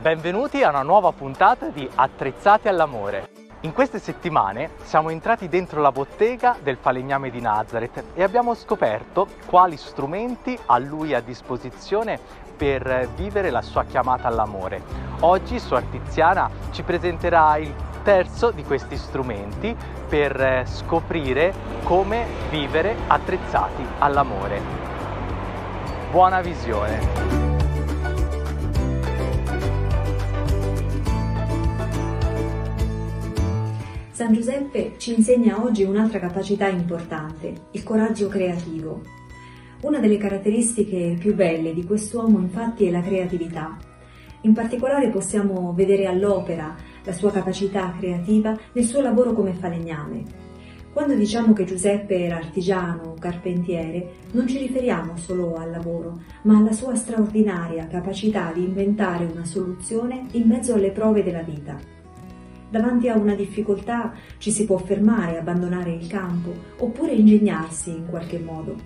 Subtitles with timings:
[0.00, 3.28] Benvenuti a una nuova puntata di Attrezzati all'amore.
[3.60, 9.28] In queste settimane siamo entrati dentro la bottega del falegname di Nazareth e abbiamo scoperto
[9.46, 12.18] quali strumenti ha lui a disposizione
[12.56, 14.82] per vivere la sua chiamata all'amore.
[15.20, 17.72] Oggi Suor Tiziana ci presenterà il
[18.02, 19.76] terzo di questi strumenti
[20.08, 21.54] per scoprire
[21.84, 24.60] come vivere attrezzati all'amore.
[26.10, 27.51] Buona visione!
[34.12, 39.00] San Giuseppe ci insegna oggi un'altra capacità importante, il coraggio creativo.
[39.80, 43.74] Una delle caratteristiche più belle di quest'uomo infatti è la creatività.
[44.42, 50.24] In particolare possiamo vedere all'opera la sua capacità creativa nel suo lavoro come falegname.
[50.92, 56.58] Quando diciamo che Giuseppe era artigiano o carpentiere, non ci riferiamo solo al lavoro, ma
[56.58, 62.01] alla sua straordinaria capacità di inventare una soluzione in mezzo alle prove della vita.
[62.72, 68.38] Davanti a una difficoltà ci si può fermare, abbandonare il campo oppure ingegnarsi in qualche
[68.38, 68.76] modo.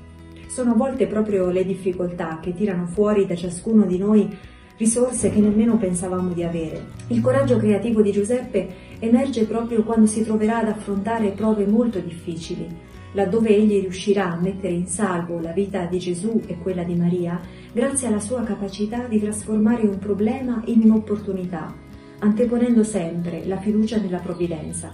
[0.48, 4.28] Sono a volte proprio le difficoltà che tirano fuori da ciascuno di noi
[4.77, 6.84] risorse che nemmeno pensavamo di avere.
[7.11, 8.67] Il coraggio creativo di Giuseppe
[8.98, 12.67] emerge proprio quando si troverà ad affrontare prove molto difficili,
[13.12, 17.41] laddove egli riuscirà a mettere in salvo la vita di Gesù e quella di Maria
[17.73, 21.84] grazie alla sua capacità di trasformare un problema in un'opportunità
[22.19, 24.92] anteponendo sempre la fiducia nella provvidenza.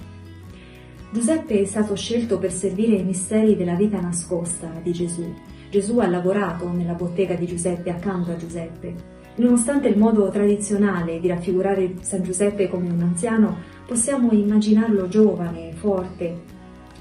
[1.13, 5.31] Giuseppe è stato scelto per servire i misteri della vita nascosta di Gesù.
[5.71, 9.21] Gesù ha lavorato nella bottega di Giuseppe accanto a Giuseppe.
[9.37, 13.57] Nonostante il modo tradizionale di raffigurare San Giuseppe come un anziano,
[13.87, 16.41] possiamo immaginarlo giovane, forte,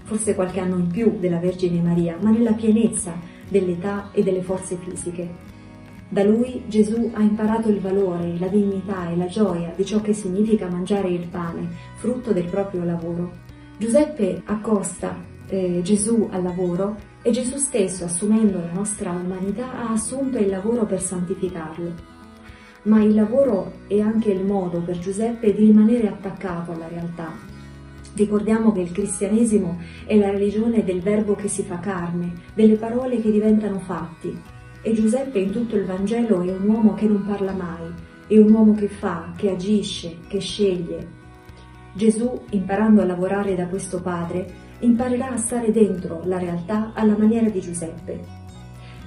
[0.03, 3.13] forse qualche anno in più della Vergine Maria, ma nella pienezza
[3.47, 5.50] dell'età e delle forze fisiche.
[6.11, 10.11] Da lui Gesù ha imparato il valore, la dignità e la gioia di ciò che
[10.11, 13.31] significa mangiare il pane, frutto del proprio lavoro.
[13.77, 15.15] Giuseppe accosta
[15.47, 20.85] eh, Gesù al lavoro e Gesù stesso, assumendo la nostra umanità, ha assunto il lavoro
[20.85, 21.93] per santificarlo.
[22.83, 27.31] Ma il lavoro è anche il modo per Giuseppe di rimanere attaccato alla realtà.
[28.15, 33.21] Ricordiamo che il cristianesimo è la religione del verbo che si fa carne, delle parole
[33.21, 37.53] che diventano fatti, e Giuseppe in tutto il Vangelo è un uomo che non parla
[37.53, 37.91] mai,
[38.27, 41.19] è un uomo che fa, che agisce, che sceglie.
[41.93, 47.49] Gesù, imparando a lavorare da questo padre, imparerà a stare dentro la realtà alla maniera
[47.49, 48.39] di Giuseppe.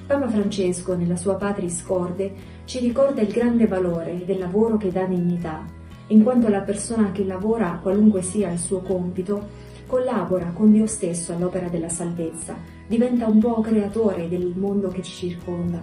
[0.07, 2.33] Papa Francesco, nella sua Patris Corde,
[2.67, 5.65] ci ricorda il grande valore del lavoro che dà dignità,
[6.09, 9.49] in quanto la persona che lavora, qualunque sia il suo compito,
[9.87, 12.57] collabora con Dio stesso all'opera della salvezza,
[12.87, 15.83] diventa un po' creatore del mondo che ci circonda.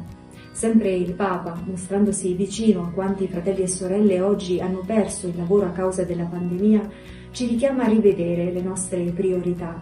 [0.52, 5.66] Sempre il Papa, mostrandosi vicino a quanti fratelli e sorelle oggi hanno perso il lavoro
[5.66, 6.90] a causa della pandemia,
[7.32, 9.82] ci richiama a rivedere le nostre priorità,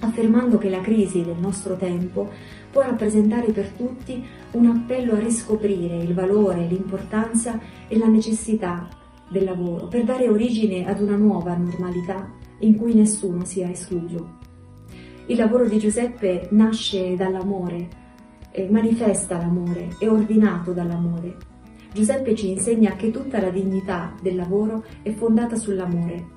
[0.00, 2.28] affermando che la crisi del nostro tempo
[2.70, 4.22] può rappresentare per tutti
[4.52, 8.88] un appello a riscoprire il valore, l'importanza e la necessità
[9.28, 14.42] del lavoro per dare origine ad una nuova normalità in cui nessuno sia escluso.
[15.26, 17.88] Il lavoro di Giuseppe nasce dall'amore,
[18.68, 21.36] manifesta l'amore, è ordinato dall'amore.
[21.92, 26.32] Giuseppe ci insegna che tutta la dignità del lavoro è fondata sull'amore.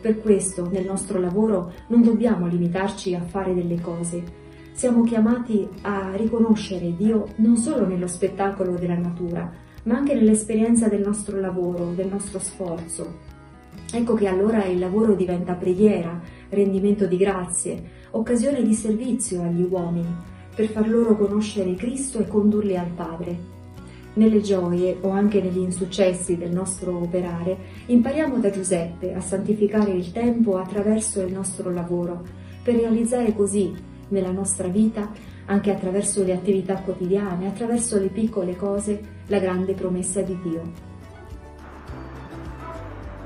[0.00, 4.38] Per questo nel nostro lavoro non dobbiamo limitarci a fare delle cose,
[4.72, 9.52] siamo chiamati a riconoscere Dio non solo nello spettacolo della natura,
[9.82, 13.28] ma anche nell'esperienza del nostro lavoro, del nostro sforzo,
[13.92, 16.20] Ecco che allora il lavoro diventa preghiera,
[16.50, 20.14] rendimento di grazie, occasione di servizio agli uomini,
[20.54, 23.58] per far loro conoscere Cristo e condurli al Padre.
[24.14, 30.12] Nelle gioie o anche negli insuccessi del nostro operare, impariamo da Giuseppe a santificare il
[30.12, 32.22] tempo attraverso il nostro lavoro,
[32.62, 33.72] per realizzare così
[34.08, 35.10] nella nostra vita,
[35.46, 40.89] anche attraverso le attività quotidiane, attraverso le piccole cose, la grande promessa di Dio.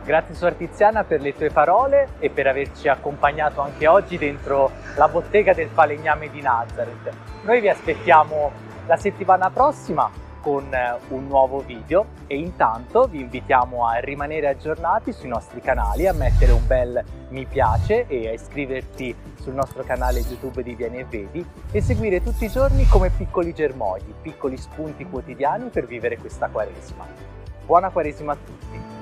[0.05, 5.09] Grazie Suor Tiziana per le tue parole e per averci accompagnato anche oggi dentro la
[5.09, 7.11] bottega del falegname di Nazareth.
[7.43, 8.53] Noi vi aspettiamo
[8.87, 10.11] la settimana prossima
[10.43, 16.07] con eh, un nuovo video e intanto vi invitiamo a rimanere aggiornati sui nostri canali,
[16.07, 20.99] a mettere un bel mi piace e a iscriverti sul nostro canale YouTube di Vieni
[20.99, 26.19] e Vedi e seguire tutti i giorni come piccoli germogli, piccoli spunti quotidiani per vivere
[26.19, 27.07] questa quaresima.
[27.65, 28.94] Buona quaresima a tutti!